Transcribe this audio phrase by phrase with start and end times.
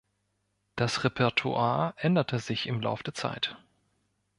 [0.77, 3.55] Das Repertoire änderte sich im Lauf der Zeit.